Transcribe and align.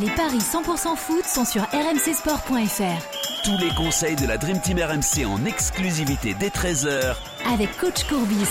Les 0.00 0.10
paris 0.10 0.38
100% 0.38 0.96
foot 0.96 1.24
sont 1.24 1.44
sur 1.44 1.62
rmcsport.fr. 1.62 3.42
Tous 3.42 3.58
les 3.58 3.74
conseils 3.74 4.14
de 4.14 4.28
la 4.28 4.38
Dream 4.38 4.60
Team 4.60 4.78
RMC 4.78 5.26
en 5.26 5.44
exclusivité 5.44 6.36
dès 6.38 6.50
13h 6.50 7.16
avec 7.52 7.76
coach 7.78 8.04
Courbis. 8.04 8.46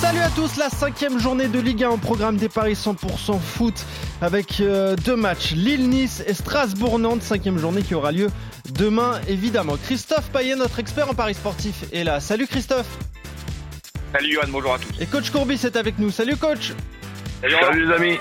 Salut 0.00 0.20
à 0.20 0.30
tous, 0.30 0.56
la 0.56 0.70
cinquième 0.70 1.18
journée 1.18 1.48
de 1.48 1.58
Ligue 1.58 1.82
1 1.82 1.90
au 1.90 1.96
programme 1.96 2.36
des 2.36 2.48
paris 2.48 2.74
100% 2.74 3.40
foot 3.40 3.84
avec 4.20 4.60
euh, 4.60 4.94
deux 4.94 5.16
matchs, 5.16 5.52
Lille-Nice 5.52 6.22
et 6.24 6.34
Strasbourg-Nantes, 6.34 7.22
cinquième 7.22 7.58
journée 7.58 7.82
qui 7.82 7.96
aura 7.96 8.12
lieu 8.12 8.28
demain 8.70 9.20
évidemment. 9.26 9.76
Christophe 9.76 10.30
Payet, 10.30 10.54
notre 10.54 10.78
expert 10.78 11.10
en 11.10 11.14
paris 11.14 11.34
sportif, 11.34 11.84
est 11.92 12.04
là. 12.04 12.20
Salut 12.20 12.46
Christophe 12.46 12.98
Salut 14.12 14.32
Johan, 14.34 14.46
bonjour 14.50 14.74
à 14.74 14.78
tous. 14.78 15.00
Et 15.00 15.06
coach 15.06 15.30
Courbis 15.30 15.60
est 15.64 15.74
avec 15.74 15.98
nous. 15.98 16.12
Salut 16.12 16.36
coach 16.36 16.74
Salut, 17.40 17.56
Salut 17.60 17.86
les 17.86 17.92
amis 17.92 18.18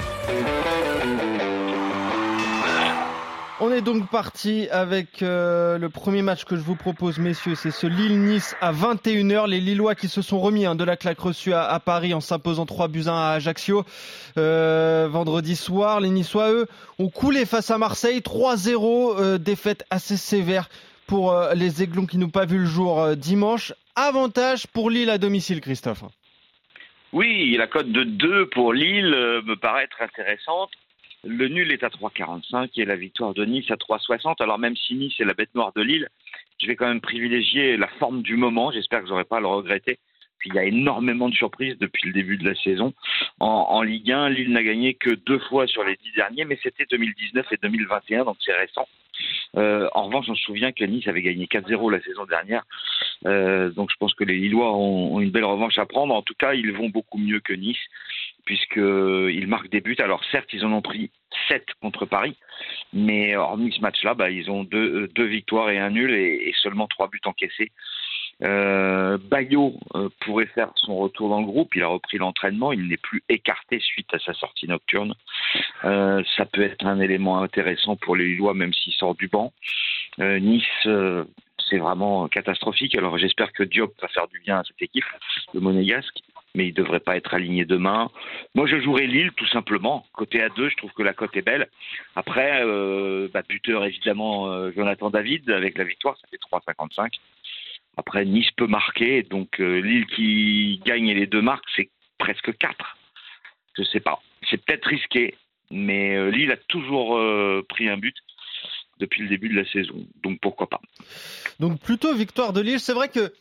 On 3.60 3.71
est 3.71 3.82
donc 3.82 4.07
parti 4.11 4.68
avec 4.70 5.24
euh, 5.24 5.79
le 5.79 5.89
premier 5.89 6.21
match 6.21 6.46
que 6.46 6.56
je 6.56 6.61
vous 6.61 6.75
propose, 6.75 7.18
messieurs. 7.18 7.56
C'est 7.56 7.71
ce 7.71 7.88
Lille-Nice 7.88 8.56
à 8.61 8.71
21h. 8.71 9.50
Les 9.50 9.60
Lillois 9.60 9.96
qui 9.96 10.10
se 10.10 10.21
sont 10.21 10.39
remis 10.39 10.68
hein, 10.68 10.75
de 10.75 10.83
la 10.83 10.96
claque 10.96 11.18
reçue 11.18 11.54
à, 11.54 11.80
Paris 11.80 12.14
en 12.14 12.21
s'imposant 12.21 12.68
3 12.68 12.88
buts 12.88 13.06
1 13.07 13.11
à 13.11 13.30
Ajaccio 13.32 13.83
euh, 14.38 15.07
vendredi 15.10 15.56
soir. 15.56 16.02
Les 16.02 16.11
Niçois, 16.11 16.52
eux, 16.52 16.68
ont 17.00 17.10
coulé 17.10 17.47
face 17.47 17.71
à 17.71 17.80
Marseille. 17.80 18.20
3-0, 18.20 19.16
euh, 19.18 19.38
défaite 19.39 19.86
assez 19.89 20.18
sévère 20.18 20.69
pour 21.08 21.36
les 21.55 21.82
Aiglons 21.82 22.05
qui 22.05 22.19
n'ont 22.19 22.30
pas 22.30 22.46
vu 22.46 22.60
le 22.60 22.66
jour 22.66 23.16
dimanche. 23.16 23.74
Avantage 23.96 24.68
pour 24.68 24.92
Lille 24.92 25.10
à 25.10 25.18
domicile, 25.18 25.61
Christophe. 25.61 26.04
Oui, 27.11 27.55
la 27.58 27.66
cote 27.66 27.92
de 27.92 28.04
2 28.04 28.50
pour 28.50 28.71
Lille 28.71 29.16
me 29.46 29.55
paraît 29.55 29.86
être 29.86 30.02
intéressante. 30.02 30.69
Le 31.23 31.47
nul 31.47 31.71
est 31.71 31.83
à 31.83 31.89
3,45 31.89 32.69
et 32.77 32.85
la 32.85 32.95
victoire 32.95 33.33
de 33.33 33.44
Nice 33.45 33.69
à 33.71 33.75
3,60. 33.75 34.41
Alors 34.41 34.59
même 34.59 34.75
si 34.75 34.95
Nice 34.95 35.19
est 35.19 35.25
la 35.25 35.33
bête 35.33 35.53
noire 35.55 35.73
de 35.75 35.81
Lille, 35.81 36.07
je 36.61 36.67
vais 36.67 36.75
quand 36.75 36.87
même 36.87 37.01
privilégier 37.01 37.77
la 37.77 37.87
forme 37.87 38.21
du 38.21 38.35
moment. 38.35 38.71
J'espère 38.71 39.01
que 39.01 39.07
je 39.07 39.11
n'aurai 39.11 39.25
pas 39.25 39.37
à 39.37 39.41
le 39.41 39.47
regretter. 39.47 39.99
Puis 40.39 40.49
il 40.51 40.55
y 40.55 40.59
a 40.59 40.65
énormément 40.65 41.29
de 41.29 41.33
surprises 41.33 41.77
depuis 41.79 42.07
le 42.07 42.13
début 42.13 42.37
de 42.37 42.47
la 42.47 42.55
saison. 42.55 42.93
En, 43.39 43.47
en 43.47 43.81
Ligue 43.81 44.11
1, 44.11 44.29
Lille 44.29 44.51
n'a 44.51 44.63
gagné 44.63 44.93
que 44.93 45.09
deux 45.09 45.39
fois 45.39 45.65
sur 45.65 45.83
les 45.83 45.95
dix 45.95 46.11
derniers, 46.15 46.45
mais 46.45 46.59
c'était 46.61 46.85
2019 46.89 47.45
et 47.52 47.57
2021, 47.61 48.25
donc 48.25 48.37
c'est 48.45 48.53
récent. 48.53 48.87
Euh, 49.57 49.87
en 49.93 50.03
revanche, 50.07 50.25
on 50.29 50.35
se 50.35 50.43
souvient 50.43 50.71
que 50.71 50.83
Nice 50.83 51.07
avait 51.07 51.21
gagné 51.21 51.45
4-0 51.45 51.91
la 51.91 52.01
saison 52.01 52.25
dernière. 52.25 52.63
Euh, 53.25 53.69
donc 53.71 53.89
je 53.91 53.95
pense 53.97 54.13
que 54.13 54.23
les 54.23 54.35
Lillois 54.35 54.71
ont, 54.75 55.19
une 55.19 55.31
belle 55.31 55.45
revanche 55.45 55.77
à 55.77 55.85
prendre. 55.85 56.13
En 56.13 56.21
tout 56.21 56.35
cas, 56.37 56.53
ils 56.53 56.71
vont 56.71 56.89
beaucoup 56.89 57.17
mieux 57.17 57.39
que 57.39 57.53
Nice, 57.53 57.77
puisqu'ils 58.45 59.47
marquent 59.47 59.69
des 59.69 59.81
buts. 59.81 59.95
Alors 59.99 60.23
certes, 60.31 60.49
ils 60.53 60.65
en 60.65 60.71
ont 60.71 60.81
pris 60.81 61.09
7 61.47 61.65
contre 61.81 62.05
Paris, 62.05 62.35
mais 62.93 63.35
hormis 63.35 63.73
ce 63.73 63.81
match-là, 63.81 64.13
bah, 64.13 64.29
ils 64.29 64.49
ont 64.49 64.63
deux, 64.63 65.09
victoires 65.15 65.69
et 65.69 65.79
un 65.79 65.89
nul 65.89 66.13
et, 66.13 66.53
seulement 66.61 66.87
3 66.87 67.09
buts 67.09 67.21
encaissés. 67.25 67.71
Euh, 68.43 69.17
Bayo 69.17 69.73
euh, 69.95 70.09
pourrait 70.19 70.45
faire 70.45 70.69
son 70.75 70.95
retour 70.97 71.29
dans 71.29 71.39
le 71.39 71.47
groupe. 71.47 71.75
Il 71.75 71.81
a 71.81 71.87
repris 71.87 72.17
l'entraînement. 72.17 72.71
Il 72.71 72.87
n'est 72.87 72.97
plus 72.97 73.23
écarté 73.29 73.79
suite 73.79 74.13
à 74.13 74.19
sa 74.19 74.33
sortie 74.33 74.67
nocturne. 74.67 75.15
Euh, 75.88 76.21
ça 76.35 76.45
peut 76.45 76.61
être 76.61 76.85
un 76.85 76.99
élément 76.99 77.41
intéressant 77.41 77.95
pour 77.95 78.16
les 78.16 78.25
Lillois, 78.25 78.53
même 78.53 78.73
s'il 78.73 78.93
sort 78.93 79.16
du 79.16 79.27
banc. 79.27 79.53
Euh, 80.19 80.39
nice, 80.39 80.88
c'est 81.69 81.77
vraiment 81.77 82.27
catastrophique. 82.27 82.95
Alors 82.97 83.17
j'espère 83.17 83.52
que 83.53 83.63
Diop 83.63 83.93
va 84.02 84.08
faire 84.09 84.27
du 84.27 84.39
bien 84.39 84.59
à 84.59 84.63
cette 84.63 84.81
équipe, 84.81 85.05
le 85.53 85.59
Monégasque. 85.59 86.19
Mais 86.55 86.65
il 86.65 86.71
ne 86.71 86.75
devrait 86.77 87.02
pas 87.02 87.17
être 87.17 87.35
aligné 87.35 87.65
demain. 87.65 88.09
Moi, 88.55 88.65
je 88.65 88.80
jouerai 88.80 89.05
Lille, 89.05 89.31
tout 89.35 89.45
simplement. 89.47 90.08
Côté 90.13 90.39
A2, 90.39 90.69
je 90.69 90.77
trouve 90.77 90.91
que 90.91 91.03
la 91.03 91.13
cote 91.13 91.35
est 91.38 91.43
belle. 91.43 91.67
Après, 92.15 92.63
bah, 93.31 93.43
buteur, 93.47 93.85
évidemment, 93.85 94.71
Jonathan 94.71 95.11
David, 95.11 95.52
avec 95.52 95.77
la 95.77 95.83
victoire, 95.83 96.17
ça 96.17 96.27
fait 96.31 96.39
3,55. 96.39 97.11
Après, 97.97 98.25
Nice 98.25 98.52
peut 98.52 98.67
marquer, 98.67 99.23
donc 99.23 99.59
euh, 99.59 99.81
Lille 99.81 100.05
qui 100.05 100.80
gagne 100.86 101.08
et 101.08 101.15
les 101.15 101.25
deux 101.25 101.42
marques, 101.42 101.67
c'est 101.75 101.89
presque 102.19 102.55
4. 102.55 102.98
Je 103.75 103.83
sais 103.83 103.99
pas. 103.99 104.21
C'est 104.49 104.64
peut-être 104.64 104.86
risqué, 104.86 105.36
mais 105.72 106.16
euh, 106.16 106.30
Lille 106.30 106.52
a 106.52 106.58
toujours 106.58 107.17
euh, 107.17 107.66
pris 107.67 107.89
un 107.89 107.98
but 107.98 108.16
depuis 109.00 109.23
le 109.23 109.30
début 109.30 109.50
de 109.50 109.55
la 109.55 109.66
saison, 109.70 110.08
donc 110.23 110.39
pourquoi 110.42 110.67
pas. 110.67 110.82
Donc 111.60 111.80
plutôt 111.80 112.14
victoire 112.16 112.54
de 112.54 112.61
Lille. 112.61 112.80
C'est 112.80 112.94
vrai 112.94 113.10
que 113.10 113.32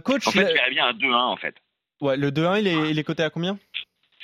coach. 0.00 0.26
En 0.26 0.30
fait, 0.30 0.50
il 0.50 0.56
y 0.56 0.58
a 0.58 0.70
bien 0.70 0.86
un 0.86 0.92
2-1 0.92 1.14
en 1.14 1.36
fait. 1.36 1.54
Ouais, 2.00 2.16
le 2.16 2.30
2-1, 2.30 2.60
il 2.60 2.68
est, 2.68 2.90
il 2.90 2.98
est 2.98 3.04
coté 3.04 3.22
à 3.22 3.30
combien? 3.30 3.58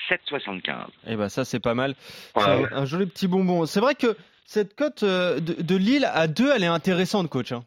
7,75. 0.08 0.86
Eh 1.06 1.16
ben 1.16 1.28
ça, 1.28 1.44
c'est 1.44 1.60
pas 1.60 1.74
mal. 1.74 1.94
Ouais. 2.36 2.42
Un, 2.42 2.72
un, 2.72 2.84
joli 2.84 3.06
petit 3.06 3.26
bonbon. 3.26 3.66
C'est 3.66 3.80
vrai 3.80 3.94
que 3.94 4.16
cette 4.46 4.76
cote 4.76 5.04
de, 5.04 5.62
de, 5.62 5.76
Lille 5.76 6.08
à 6.12 6.28
2, 6.28 6.52
elle 6.54 6.64
est 6.64 6.66
intéressante, 6.66 7.28
coach. 7.30 7.52
Hein. 7.52 7.64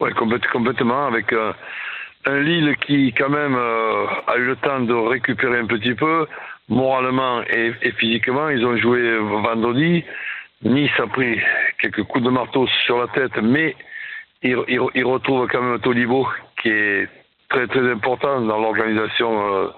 Oui, 0.00 0.10
complètement, 0.14 1.06
avec 1.06 1.32
euh, 1.32 1.52
un 2.26 2.40
Lille 2.40 2.76
qui 2.86 3.12
quand 3.16 3.28
même 3.28 3.54
euh, 3.54 4.06
a 4.26 4.36
eu 4.36 4.46
le 4.46 4.56
temps 4.56 4.80
de 4.80 4.94
récupérer 4.94 5.58
un 5.58 5.66
petit 5.66 5.94
peu, 5.94 6.26
moralement 6.72 7.42
et, 7.42 7.72
et, 7.82 7.92
physiquement. 7.92 8.48
Ils 8.48 8.64
ont 8.64 8.76
joué 8.76 9.18
vendredi. 9.18 10.04
Nice 10.62 10.90
a 10.98 11.06
pris 11.06 11.40
quelques 11.80 12.04
coups 12.04 12.24
de 12.24 12.30
marteau 12.30 12.66
sur 12.84 12.98
la 12.98 13.08
tête, 13.08 13.36
mais 13.42 13.76
il, 14.42 14.56
il, 14.68 14.80
il 14.94 15.04
retrouve 15.04 15.46
quand 15.48 15.62
même 15.62 15.78
Tolibo 15.80 16.26
qui 16.60 16.68
est 16.68 17.08
très 17.48 17.66
très 17.66 17.90
important 17.90 18.40
dans 18.40 18.58
l'organisation 18.58 19.54
euh, 19.54 19.68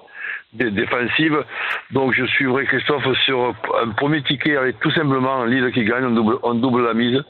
défensive. 0.71 1.45
Donc 1.91 2.15
je 2.15 2.25
suivrai 2.27 2.67
Christophe 2.67 3.13
sur 3.25 3.55
un 3.83 3.91
premier 3.91 4.23
ticket 4.23 4.57
avec 4.57 4.79
tout 4.81 4.91
simplement 4.93 5.45
Lille 5.45 5.71
qui 5.73 5.85
gagne, 5.85 6.05
on 6.05 6.11
double, 6.11 6.39
on 6.43 6.55
double 6.55 6.85
la 6.85 6.95
mise. 6.95 7.23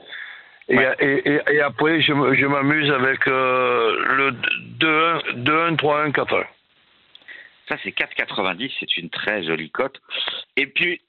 Et, 0.68 0.78
ouais. 0.78 0.94
et, 0.98 1.30
et, 1.30 1.40
et, 1.52 1.60
après, 1.60 2.00
je, 2.00 2.12
je 2.12 2.46
m'amuse 2.46 2.90
avec 2.90 3.26
euh, 3.28 3.96
le 4.16 4.30
2-1, 4.80 5.76
3-1, 5.76 6.12
4-1. 6.12 6.44
Ça, 7.68 7.76
c'est 7.82 7.90
4,90. 7.90 8.70
C'est 8.78 8.96
une 8.96 9.10
très 9.10 9.42
jolie 9.44 9.70
cote. 9.70 10.00
Et 10.56 10.66
puis, 10.66 11.00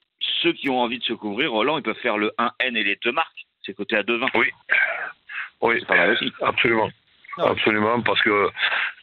ceux 0.42 0.52
qui 0.52 0.70
ont 0.70 0.80
envie 0.80 0.98
de 0.98 1.04
se 1.04 1.12
couvrir, 1.12 1.52
Roland, 1.52 1.78
ils 1.78 1.82
peuvent 1.82 1.96
faire 1.96 2.18
le 2.18 2.32
1N 2.38 2.76
et 2.76 2.84
les 2.84 2.96
deux 2.96 3.12
marques. 3.12 3.46
C'est 3.64 3.74
coté 3.74 3.96
à 3.96 4.02
2,20. 4.02 4.28
Oui. 4.34 4.46
Oui, 5.60 5.84
pas 5.86 5.96
mal 5.96 6.10
aussi. 6.12 6.32
Absolument. 6.40 6.88
Non. 7.38 7.48
Absolument, 7.48 8.00
parce 8.00 8.22
que 8.22 8.48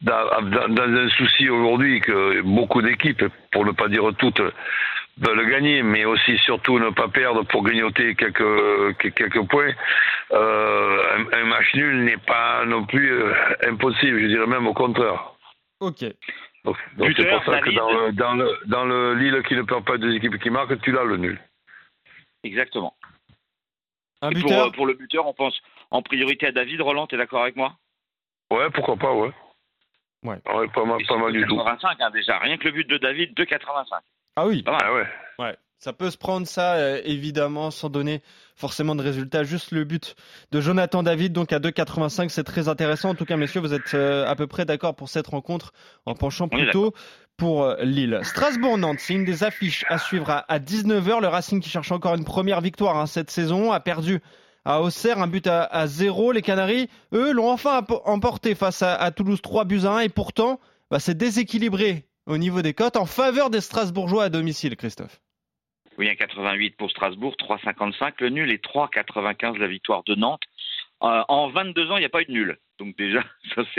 dans, 0.02 0.42
dans, 0.42 0.68
dans 0.68 0.84
un 0.84 1.10
souci 1.10 1.50
aujourd'hui 1.50 2.02
que 2.02 2.42
beaucoup 2.42 2.82
d'équipes, 2.82 3.26
pour 3.52 3.64
ne 3.64 3.72
pas 3.72 3.88
dire 3.88 4.10
toutes, 4.18 4.42
veulent 5.18 5.50
gagner, 5.50 5.84
mais 5.84 6.06
aussi 6.06 6.38
surtout 6.40 6.80
ne 6.80 6.90
pas 6.90 7.08
perdre 7.08 7.44
pour 7.44 7.64
grignoter 7.64 8.16
quelques 8.16 8.98
quelques 8.98 9.48
points. 9.48 9.74
Euh, 10.32 11.18
un, 11.18 11.40
un, 11.40 11.46
match 11.46 11.76
nul 11.76 12.06
n'est 12.06 12.18
pas 12.18 12.66
non 12.66 12.86
plus 12.86 13.12
euh, 13.12 13.34
impossible, 13.68 14.22
je 14.22 14.28
dirais 14.28 14.48
même 14.48 14.66
au 14.66 14.74
contraire. 14.74 15.34
Ok. 15.80 16.04
Donc 16.64 16.78
c'est 16.98 17.30
pour 17.30 17.44
ça 17.44 17.60
que 17.60 17.70
dans 17.72 17.92
le, 17.92 18.12
dans 18.14 18.34
le 18.36 18.60
dans 18.68 18.86
le 18.86 19.16
Lille 19.16 19.44
qui 19.48 19.56
ne 19.56 19.64
perd 19.64 19.84
pas 19.84 19.98
deux 19.98 20.14
équipes 20.16 20.40
qui 20.40 20.50
marquent, 20.50 20.80
tu 20.82 20.92
l'as 20.92 21.04
le 21.04 21.18
nul. 21.18 21.40
Exactement. 22.44 22.96
Un 24.22 24.32
Et 24.32 24.36
buteur 24.36 24.68
pour, 24.68 24.76
pour 24.76 24.86
le 24.86 24.94
buteur, 24.94 25.28
on 25.28 25.34
pense 25.34 25.60
en 25.92 26.02
priorité 26.02 26.48
à 26.48 26.52
David 26.52 26.80
Roland. 26.82 27.08
T'es 27.08 27.18
d'accord 27.18 27.42
avec 27.42 27.58
moi? 27.58 27.74
Ouais, 28.52 28.70
pourquoi 28.70 28.96
pas, 28.96 29.14
ouais. 29.14 29.32
Ouais. 30.24 30.40
ouais 30.56 30.68
pas 30.70 30.86
mal, 30.86 31.00
pas 31.06 31.18
mal 31.18 31.34
du 31.34 31.46
tout. 31.46 31.58
85 31.58 31.98
hein, 32.00 32.10
déjà, 32.12 32.40
rien 32.40 32.58
que 32.58 32.64
le 32.66 32.72
but 32.72 32.90
de 32.90 32.98
David, 32.98 33.34
2,85. 33.34 34.00
Ah 34.38 34.48
oui. 34.48 34.64
Ah 34.66 34.94
ouais. 34.94 35.08
Ouais. 35.40 35.58
Ça 35.80 35.92
peut 35.92 36.10
se 36.10 36.18
prendre 36.18 36.48
ça, 36.48 36.76
euh, 36.76 37.02
évidemment, 37.04 37.70
sans 37.70 37.90
donner 37.90 38.22
forcément 38.56 38.96
de 38.96 39.04
résultat. 39.04 39.44
Juste 39.44 39.72
le 39.72 39.84
but 39.84 40.16
de 40.52 40.62
Jonathan 40.62 41.04
David, 41.04 41.34
donc 41.34 41.52
à 41.52 41.60
2,85, 41.60 42.30
c'est 42.30 42.44
très 42.44 42.70
intéressant. 42.70 43.10
En 43.10 43.16
tout 43.16 43.26
cas, 43.26 43.36
messieurs, 43.36 43.60
vous 43.60 43.74
êtes 43.74 43.94
euh, 43.94 44.26
à 44.26 44.36
peu 44.36 44.48
près 44.48 44.66
d'accord 44.66 44.96
pour 44.96 45.10
cette 45.10 45.28
rencontre 45.28 45.74
en 46.06 46.16
penchant 46.16 46.48
plutôt 46.48 46.94
pour 47.38 47.64
euh, 47.64 47.76
Lille. 47.84 48.20
Strasbourg-Nantes, 48.24 49.00
c'est 49.00 49.14
une 49.14 49.26
des 49.26 49.44
affiches 49.44 49.84
à 49.90 49.98
suivre 49.98 50.30
à, 50.30 50.46
à 50.48 50.60
19h. 50.60 51.22
Le 51.22 51.28
Racing 51.28 51.60
qui 51.62 51.70
cherche 51.70 51.92
encore 51.92 52.16
une 52.16 52.26
première 52.26 52.62
victoire 52.62 52.98
hein, 52.98 53.06
cette 53.06 53.32
saison 53.32 53.72
a 53.72 53.80
perdu 53.80 54.22
à 54.66 54.82
Auxerre, 54.82 55.20
un 55.20 55.28
but 55.28 55.48
à, 55.48 55.64
à 55.64 55.88
zéro. 55.88 56.32
Les 56.32 56.42
Canaries, 56.42 56.90
eux, 57.14 57.32
l'ont 57.32 57.50
enfin 57.50 57.86
emporté 58.06 58.56
face 58.56 58.82
à, 58.82 58.96
à, 58.96 59.12
Toulouse 59.12 59.42
3 59.42 59.66
buts 59.66 59.82
à 59.86 59.92
1 59.92 60.00
et 60.00 60.10
pourtant, 60.10 60.60
bah, 60.90 61.00
c'est 61.00 61.18
déséquilibré 61.18 62.08
au 62.26 62.38
niveau 62.38 62.62
des 62.62 62.74
cotes 62.74 62.96
en 62.96 63.06
faveur 63.06 63.50
des 63.50 63.62
Strasbourgeois 63.62 64.26
à 64.26 64.30
domicile, 64.30 64.76
Christophe. 64.78 65.20
Oui, 65.98 66.08
1,88 66.08 66.76
pour 66.76 66.90
Strasbourg, 66.90 67.36
3,55 67.38 68.14
le 68.20 68.30
nul 68.30 68.52
et 68.52 68.58
3,95 68.58 69.58
la 69.58 69.68
victoire 69.68 70.04
de 70.04 70.16
Nantes. 70.16 70.44
Euh, 71.04 71.24
en 71.28 71.50
22 71.50 71.92
ans, 71.92 71.98
il 71.98 72.02
n'y 72.02 72.06
a 72.06 72.10
pas 72.10 72.22
eu 72.22 72.26
de 72.26 72.32
nul. 72.32 72.58
Donc 72.80 72.96
déjà, 72.98 73.24
ça 73.56 73.64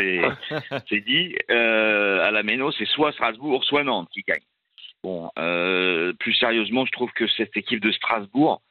c'est 0.88 1.00
dit. 1.00 1.34
Euh, 1.50 2.22
à 2.25 2.31
la 2.31 2.43
Méno, 2.43 2.70
c'est 2.72 2.87
soit 2.87 3.12
Strasbourg, 3.12 3.64
soit 3.64 3.84
Nantes 3.84 4.08
qui 4.12 4.22
gagne. 4.22 4.43
Bon, 5.02 5.31
euh, 5.38 6.12
plus 6.14 6.34
sérieusement, 6.34 6.87
je 6.87 6.93
trouve 6.93 7.12
que 7.12 7.26
cette 7.28 7.56
équipe 7.56 7.81
de 7.81 7.93
Strasbourg 7.93 8.62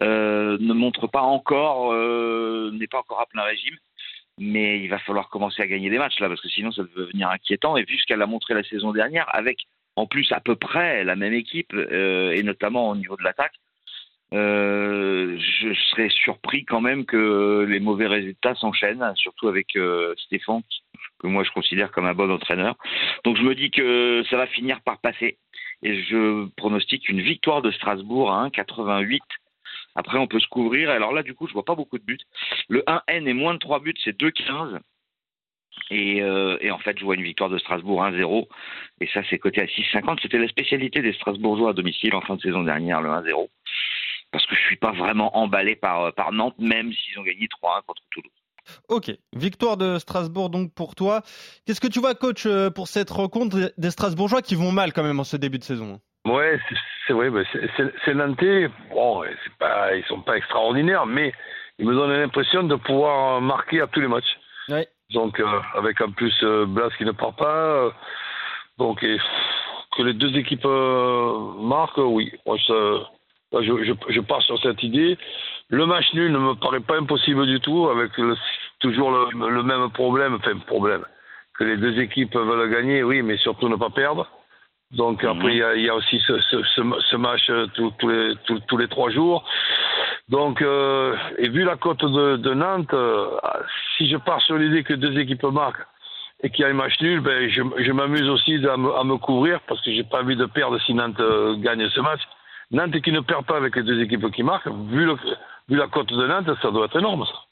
ne 0.00 0.72
montre 0.72 1.06
pas 1.06 1.22
encore, 1.22 1.92
n'est 2.72 2.86
pas 2.86 2.98
encore 2.98 3.20
à 3.20 3.26
plein 3.26 3.42
régime. 3.42 3.76
Mais 4.38 4.80
il 4.80 4.88
va 4.88 4.98
falloir 4.98 5.30
commencer 5.30 5.62
à 5.62 5.66
gagner 5.66 5.88
des 5.88 5.98
matchs 5.98 6.18
là, 6.20 6.28
parce 6.28 6.42
que 6.42 6.48
sinon 6.48 6.70
ça 6.70 6.82
peut 6.82 7.06
devenir 7.06 7.30
inquiétant. 7.30 7.76
Et 7.76 7.84
vu 7.84 7.96
ce 7.96 8.04
qu'elle 8.04 8.20
a 8.20 8.26
montré 8.26 8.52
la 8.52 8.62
saison 8.64 8.92
dernière, 8.92 9.26
avec 9.34 9.66
en 9.96 10.06
plus 10.06 10.30
à 10.32 10.40
peu 10.40 10.56
près 10.56 11.04
la 11.04 11.16
même 11.16 11.34
équipe, 11.34 11.72
euh, 11.74 12.32
et 12.32 12.42
notamment 12.42 12.90
au 12.90 12.96
niveau 12.96 13.16
de 13.16 13.24
l'attaque, 13.24 13.54
je 14.32 15.74
serais 15.90 16.08
surpris 16.10 16.64
quand 16.64 16.80
même 16.80 17.04
que 17.04 17.66
les 17.68 17.80
mauvais 17.80 18.06
résultats 18.06 18.54
s'enchaînent, 18.54 19.12
surtout 19.16 19.48
avec 19.48 19.76
euh, 19.76 20.14
Stéphane, 20.18 20.62
que 21.18 21.26
moi 21.26 21.44
je 21.44 21.50
considère 21.50 21.90
comme 21.90 22.06
un 22.06 22.14
bon 22.14 22.30
entraîneur. 22.30 22.76
Donc 23.24 23.36
je 23.36 23.42
me 23.42 23.54
dis 23.54 23.70
que 23.70 24.22
ça 24.30 24.36
va 24.36 24.46
finir 24.46 24.80
par 24.82 25.00
passer. 25.00 25.38
Et 25.82 26.02
je 26.04 26.48
pronostique 26.56 27.08
une 27.08 27.20
victoire 27.20 27.60
de 27.60 27.70
Strasbourg 27.70 28.32
à 28.32 28.48
1,88. 28.48 29.20
Après, 29.94 30.18
on 30.18 30.26
peut 30.26 30.40
se 30.40 30.48
couvrir. 30.48 30.90
Alors 30.90 31.12
là, 31.12 31.22
du 31.22 31.34
coup, 31.34 31.46
je 31.46 31.52
vois 31.52 31.64
pas 31.64 31.74
beaucoup 31.74 31.98
de 31.98 32.04
buts. 32.04 32.18
Le 32.68 32.82
1N 32.86 33.26
est 33.26 33.34
moins 33.34 33.54
de 33.54 33.58
3 33.58 33.80
buts, 33.80 33.94
c'est 34.02 34.18
2,15. 34.18 34.78
Et, 35.90 36.20
euh, 36.22 36.56
et, 36.60 36.70
en 36.70 36.78
fait, 36.78 36.98
je 36.98 37.04
vois 37.04 37.14
une 37.14 37.22
victoire 37.22 37.50
de 37.50 37.58
Strasbourg 37.58 38.04
1-0. 38.04 38.48
Et 39.00 39.08
ça, 39.14 39.22
c'est 39.30 39.38
coté 39.38 39.60
à 39.60 39.66
6,50. 39.66 40.18
C'était 40.22 40.38
la 40.38 40.48
spécialité 40.48 41.00
des 41.02 41.12
Strasbourgeois 41.12 41.70
à 41.70 41.72
domicile 41.72 42.14
en 42.14 42.20
fin 42.20 42.36
de 42.36 42.40
saison 42.40 42.62
dernière, 42.62 43.00
le 43.00 43.10
1-0 43.10 43.48
parce 44.32 44.44
que 44.46 44.54
je 44.54 44.60
suis 44.60 44.76
pas 44.76 44.92
vraiment 44.92 45.36
emballé 45.36 45.76
par, 45.76 46.04
euh, 46.04 46.10
par 46.10 46.32
Nantes, 46.32 46.56
même 46.58 46.92
s'ils 46.92 47.18
ont 47.18 47.22
gagné 47.22 47.48
3-1 47.48 47.82
contre 47.86 48.02
Toulouse. 48.10 48.30
Ok, 48.88 49.10
victoire 49.32 49.76
de 49.76 49.98
Strasbourg 49.98 50.50
donc 50.50 50.74
pour 50.74 50.94
toi. 50.94 51.22
Qu'est-ce 51.64 51.80
que 51.80 51.86
tu 51.86 52.00
vois, 52.00 52.14
coach, 52.14 52.44
euh, 52.46 52.68
pour 52.68 52.88
cette 52.88 53.10
rencontre 53.10 53.72
des 53.78 53.90
Strasbourgeois 53.90 54.42
qui 54.42 54.56
vont 54.56 54.72
mal 54.72 54.92
quand 54.92 55.04
même 55.04 55.20
en 55.20 55.24
ce 55.24 55.36
début 55.36 55.58
de 55.58 55.64
saison 55.64 56.00
Ouais, 56.26 56.58
c'est 57.06 57.12
vrai, 57.12 57.30
c'est 58.04 58.14
Nantais. 58.14 58.68
Bon, 58.90 59.22
pas, 59.60 59.96
ils 59.96 60.04
sont 60.04 60.20
pas 60.20 60.36
extraordinaires, 60.36 61.06
mais 61.06 61.32
ils 61.78 61.86
me 61.86 61.94
donnent 61.94 62.20
l'impression 62.20 62.64
de 62.64 62.74
pouvoir 62.74 63.40
marquer 63.40 63.80
à 63.80 63.86
tous 63.86 64.00
les 64.00 64.08
matchs. 64.08 64.36
Ouais. 64.68 64.88
Donc, 65.10 65.40
euh, 65.40 65.46
avec 65.74 66.00
en 66.00 66.10
plus 66.10 66.34
Blas 66.68 66.90
qui 66.98 67.04
ne 67.04 67.12
part 67.12 67.34
pas. 67.34 67.92
donc, 68.78 69.00
que 69.00 70.02
les 70.02 70.12
deux 70.12 70.36
équipes 70.36 70.66
marquent, 70.66 71.98
oui. 71.98 72.32
Moi, 72.44 72.56
ça, 72.66 72.72
je, 73.62 73.94
je, 74.08 74.20
pars 74.20 74.42
sur 74.42 74.60
cette 74.60 74.82
idée. 74.82 75.16
Le 75.68 75.86
match 75.86 76.12
nul 76.12 76.32
ne 76.32 76.38
me 76.38 76.54
paraît 76.54 76.80
pas 76.80 76.98
impossible 76.98 77.46
du 77.46 77.60
tout, 77.60 77.88
avec 77.88 78.12
toujours 78.80 79.10
le, 79.10 79.62
même 79.62 79.90
problème, 79.90 80.34
enfin 80.34 80.58
problème, 80.66 81.04
que 81.58 81.64
les 81.64 81.76
deux 81.76 81.98
équipes 82.00 82.36
veulent 82.36 82.70
gagner, 82.70 83.02
oui, 83.02 83.22
mais 83.22 83.36
surtout 83.38 83.68
ne 83.68 83.76
pas 83.76 83.90
perdre. 83.90 84.28
Donc 84.92 85.24
après, 85.24 85.56
il 85.56 85.82
y, 85.82 85.88
a, 85.88 85.94
aussi 85.94 86.20
ce, 86.26 86.38
ce, 86.38 86.62
ce, 86.62 87.16
match 87.16 87.50
euh, 87.50 87.66
tous 87.74 88.08
les, 88.08 88.34
tous, 88.68 88.76
les 88.76 88.86
trois 88.86 89.10
jours. 89.10 89.44
Donc, 90.28 90.60
euh, 90.60 91.16
et 91.38 91.48
vu 91.48 91.62
la 91.64 91.76
cote 91.76 92.04
de, 92.04 92.36
de 92.36 92.54
Nantes, 92.54 92.92
euh, 92.92 93.30
si 93.96 94.08
je 94.08 94.16
pars 94.16 94.40
sur 94.42 94.56
l'idée 94.56 94.82
que 94.82 94.94
deux 94.94 95.16
équipes 95.18 95.44
marquent 95.44 95.86
et 96.42 96.50
qu'il 96.50 96.62
y 96.62 96.64
a 96.64 96.68
un 96.68 96.74
match 96.74 97.00
nul, 97.00 97.20
ben, 97.20 97.48
je, 97.48 97.62
je 97.78 97.92
m'amuse 97.92 98.28
aussi 98.28 98.54
à 98.66 98.76
me, 98.76 98.92
à 98.94 99.04
me, 99.04 99.16
couvrir 99.16 99.60
parce 99.68 99.80
que 99.82 99.92
j'ai 99.92 100.04
pas 100.04 100.22
envie 100.22 100.36
de 100.36 100.46
perdre 100.46 100.78
si 100.80 100.94
Nantes 100.94 101.22
gagne 101.60 101.88
ce 101.88 102.00
match. 102.00 102.20
Nantes 102.72 103.00
qui 103.00 103.12
ne 103.12 103.20
perd 103.20 103.46
pas 103.46 103.56
avec 103.56 103.76
les 103.76 103.84
deux 103.84 104.02
équipes 104.02 104.30
qui 104.32 104.42
marquent, 104.42 104.68
vu, 104.68 105.08
la 105.68 105.86
cote 105.86 106.12
de 106.12 106.26
Nantes, 106.26 106.50
ça 106.60 106.70
doit 106.70 106.86
être 106.86 106.98
énorme, 106.98 107.24
ça. 107.24 107.42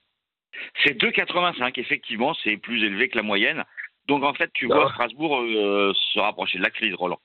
C'est 0.83 1.01
2,85, 1.01 1.79
effectivement, 1.79 2.35
c'est 2.43 2.57
plus 2.57 2.83
élevé 2.85 3.09
que 3.09 3.17
la 3.17 3.23
moyenne. 3.23 3.65
Donc 4.07 4.23
en 4.23 4.35
fait, 4.35 4.51
tu 4.55 4.67
vois 4.67 4.91
Strasbourg 4.91 5.41
euh, 5.41 5.93
se 5.95 6.19
rapprocher 6.19 6.59
de 6.59 6.63
la 6.63 6.71
crise, 6.71 6.95
Roland. 6.95 7.21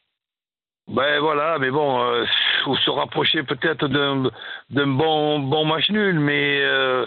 Ben 0.89 1.19
voilà, 1.19 1.59
mais 1.59 1.69
bon, 1.69 2.01
euh, 2.01 2.25
se 2.65 2.89
rapprocher 2.89 3.43
peut-être 3.43 3.87
d'un 3.87 4.87
bon, 4.87 5.37
bon 5.37 5.65
match 5.65 5.87
nul, 5.91 6.19
mais 6.19 6.61
euh, 6.63 7.05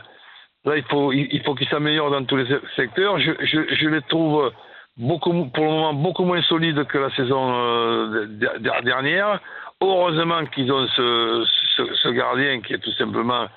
là, 0.64 0.76
il 0.76 0.84
faut 0.84 1.12
il, 1.12 1.42
faut 1.44 1.56
qu'ils 1.56 1.68
s'améliorent 1.68 2.12
dans 2.12 2.24
tous 2.24 2.36
les 2.36 2.46
secteurs. 2.76 3.18
Je, 3.18 3.32
je, 3.40 3.74
je, 3.74 3.88
les 3.88 4.00
trouve 4.02 4.52
beaucoup, 4.96 5.46
pour 5.46 5.64
le 5.64 5.70
moment 5.70 5.94
beaucoup 5.94 6.24
moins 6.24 6.42
solides 6.42 6.84
que 6.84 6.98
la 6.98 7.10
saison 7.10 8.08
dernière. 8.84 9.40
Heureusement 9.80 10.46
qu'ils 10.46 10.70
ont 10.72 10.86
ce, 10.86 11.44
ce, 11.76 12.08
gardien 12.10 12.60
qui 12.60 12.74
est 12.74 12.78
tout 12.78 12.92
simplement 12.92 13.48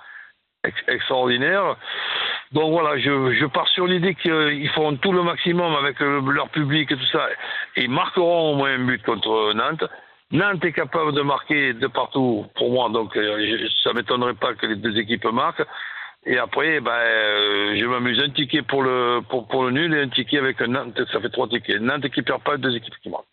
extraordinaire. 0.87 1.75
Donc 2.51 2.71
voilà, 2.71 2.97
je, 2.97 3.31
je 3.33 3.45
pars 3.45 3.67
sur 3.67 3.85
l'idée 3.85 4.15
qu'ils 4.15 4.69
feront 4.69 4.95
tout 4.95 5.11
le 5.11 5.21
maximum 5.21 5.75
avec 5.75 5.99
leur 5.99 6.49
public 6.49 6.91
et 6.91 6.97
tout 6.97 7.11
ça. 7.11 7.27
Et 7.75 7.83
ils 7.83 7.91
marqueront 7.91 8.53
au 8.53 8.55
moins 8.55 8.73
un 8.73 8.85
but 8.85 9.03
contre 9.03 9.53
Nantes. 9.53 9.83
Nantes 10.31 10.63
est 10.65 10.73
capable 10.73 11.13
de 11.13 11.21
marquer 11.21 11.73
de 11.73 11.87
partout 11.87 12.45
pour 12.55 12.71
moi, 12.71 12.89
donc 12.89 13.15
euh, 13.15 13.67
ça 13.83 13.91
ne 13.91 13.95
m'étonnerait 13.95 14.33
pas 14.33 14.53
que 14.55 14.65
les 14.65 14.75
deux 14.75 14.97
équipes 14.97 15.25
marquent. 15.25 15.65
Et 16.25 16.37
après, 16.39 16.79
ben, 16.81 16.91
euh, 16.91 17.77
je 17.79 17.85
m'amuse 17.85 18.19
un 18.19 18.31
ticket 18.31 18.63
pour 18.63 18.81
le, 18.81 19.21
pour, 19.29 19.47
pour 19.47 19.63
le 19.65 19.71
nul 19.71 19.93
et 19.93 20.01
un 20.01 20.09
ticket 20.09 20.39
avec 20.39 20.59
Nantes, 20.61 20.99
ça 21.11 21.21
fait 21.21 21.29
trois 21.29 21.47
tickets. 21.47 21.79
Nantes 21.81 22.09
qui 22.09 22.23
perd 22.23 22.41
pas, 22.41 22.57
deux 22.57 22.75
équipes 22.75 22.95
qui 23.03 23.09
marquent 23.09 23.25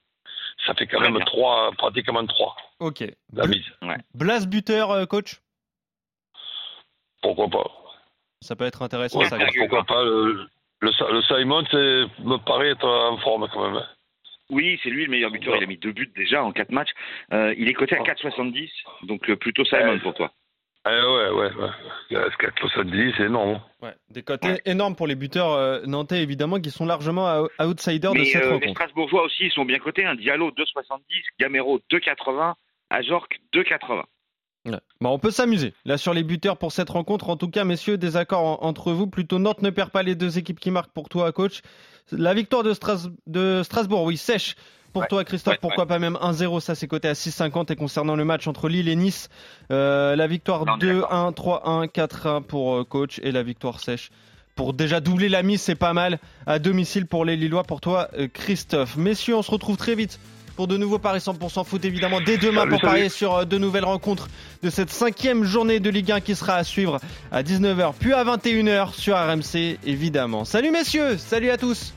ça 0.67 0.75
fait 0.75 0.87
quand 0.87 1.01
même 1.01 1.19
trois, 1.25 1.73
pratiquement 1.77 2.25
trois. 2.27 2.57
Ok. 2.79 3.05
La 3.33 3.47
mise. 3.47 3.65
Blas 4.15 4.47
buteur, 4.47 4.91
euh, 4.91 5.07
coach? 5.07 5.41
Pourquoi 7.23 7.49
pas 7.49 7.71
Ça 8.41 8.57
peut 8.57 8.65
être 8.65 8.83
intéressant. 8.83 9.23
ça, 9.25 9.39
pourquoi 9.59 9.85
pas 9.85 10.03
Le, 10.05 10.49
le, 10.81 11.23
Simon 11.23 11.63
me 11.73 12.37
paraît 12.39 12.71
être 12.71 12.87
en 12.87 13.17
forme 13.19 13.49
quand 13.53 13.71
même. 13.71 13.83
Oui, 14.53 14.79
c'est 14.83 14.91
lui 14.91 15.07
le 15.07 15.11
meilleur 15.11 15.31
buteur. 15.31 15.57
Il 15.57 15.65
a 15.65 15.67
mis 15.67 15.79
deux 15.79 15.93
buts 15.93 16.13
déjà 16.15 16.45
en 16.45 16.53
quatre 16.53 16.73
matchs. 16.73 16.91
Euh, 17.33 17.55
il 17.57 17.69
est 17.69 17.73
coté 17.73 17.97
à 17.97 18.03
4,70, 18.03 18.69
donc 19.05 19.29
euh, 19.31 19.37
plutôt 19.37 19.65
Simon 19.65 19.99
pour 20.01 20.13
toi. 20.13 20.31
Ah 20.85 20.91
ouais, 20.91 21.31
ouais, 21.31 21.51
ouais. 21.55 22.29
4,70, 22.39 23.15
c'est 23.17 23.25
énorme. 23.25 23.61
Ouais, 23.81 23.95
des 24.11 24.23
cotes 24.23 24.45
énormes 24.67 24.95
pour 24.95 25.07
les 25.07 25.15
buteurs 25.15 25.53
euh, 25.53 25.81
nantais, 25.87 26.23
évidemment, 26.23 26.61
qui 26.61 26.71
sont 26.71 26.85
largement 26.85 27.47
outsiders 27.61 28.13
de 28.13 28.25
cette 28.25 28.43
euh, 28.43 28.51
rencontre. 28.51 28.67
Les 28.67 28.73
Strasbourgeois 28.73 29.23
aussi, 29.23 29.45
ils 29.45 29.53
sont 29.53 29.65
bien 29.65 29.79
cotés. 29.79 30.05
Un 30.05 30.11
hein. 30.11 30.15
Diallo 30.17 30.51
2,70, 30.51 31.01
Gamero 31.41 31.81
2,80, 31.91 32.55
Ajorc 32.91 33.29
2,80. 33.55 34.03
Ouais. 34.65 34.81
On 35.01 35.19
peut 35.19 35.31
s'amuser 35.31 35.75
là 35.85 35.99
sur 35.99 36.15
les 36.15 36.23
buteurs 36.23 36.57
pour 36.57 36.71
cette 36.73 36.91
rencontre. 36.91 37.29
En 37.31 37.37
tout 37.37 37.49
cas, 37.49 37.65
messieurs, 37.65 37.99
des 37.99 38.17
accords 38.17 38.63
entre 38.65 38.93
vous. 38.93 39.07
Plutôt 39.07 39.39
Nantes 39.39 39.63
ne 39.63 39.71
perd 39.71 39.91
pas 39.91 40.03
les 40.03 40.15
deux 40.15 40.39
équipes 40.39 40.61
qui 40.61 40.71
marquent 40.71 40.93
pour 40.93 41.09
toi, 41.09 41.33
coach. 41.33 41.63
La 42.13 42.35
victoire 42.35 42.63
de, 42.63 42.75
de 43.27 43.63
Strasbourg, 43.65 44.05
oui, 44.05 44.17
sèche 44.17 44.57
pour 44.93 45.07
toi, 45.07 45.25
Christophe, 45.25 45.57
pourquoi 45.61 45.87
pas 45.87 45.99
même 45.99 46.19
1-0 46.21 46.61
Ça, 46.61 46.75
c'est 46.75 46.87
coté 46.87 47.09
à 47.09 47.15
6,50. 47.15 47.73
Et 47.73 47.77
concernant 47.77 48.15
le 48.15 48.25
match 48.25 48.47
entre 48.47 48.69
Lille 48.69 48.89
et 48.89 48.97
Nice, 48.97 49.31
euh, 49.71 50.15
la 50.17 50.27
victoire 50.27 50.65
2-1, 50.79 51.35
3-1, 51.35 51.89
4-1 51.89 52.43
pour 52.43 52.77
euh, 52.77 52.85
coach 52.85 53.19
et 53.23 53.33
la 53.33 53.43
victoire 53.43 53.81
sèche. 53.81 54.11
Pour 54.55 54.75
déjà 54.75 55.01
doubler 55.01 55.31
la 55.31 55.43
mise, 55.43 55.63
c'est 55.63 55.75
pas 55.75 55.95
mal 55.95 56.19
à 56.47 56.59
domicile 56.59 57.07
pour 57.07 57.25
les 57.25 57.37
Lillois. 57.37 57.63
Pour 57.63 57.81
toi, 57.81 58.09
euh, 58.19 58.29
Christophe. 58.29 58.97
Messieurs, 58.97 59.37
on 59.37 59.43
se 59.43 59.51
retrouve 59.51 59.79
très 59.79 59.95
vite 59.95 60.21
pour 60.57 60.67
de 60.69 60.77
nouveaux 60.77 60.99
paris 60.99 61.21
100% 61.21 61.65
foot 61.65 61.85
évidemment 61.85 62.21
dès 62.21 62.39
demain 62.39 62.67
pour 62.67 62.81
parier 62.81 63.09
sur 63.09 63.47
de 63.47 63.59
nouvelles 63.59 63.85
rencontres 63.85 64.29
de 64.63 64.71
cette 64.71 64.91
cinquième 64.91 65.45
journée 65.45 65.81
de 65.81 65.91
Ligue 65.91 66.13
1 66.13 66.21
qui 66.21 66.35
sera 66.35 66.57
à 66.57 66.65
suivre 66.65 66.99
à 67.31 67.43
19h 67.43 67.93
puis 67.99 68.13
à 68.13 68.25
21h 68.25 68.95
sur 68.95 69.17
RMC 69.17 69.79
évidemment. 69.85 70.45
Salut 70.45 70.71
messieurs, 70.71 71.17
salut 71.19 71.51
à 71.51 71.57
tous 71.57 71.95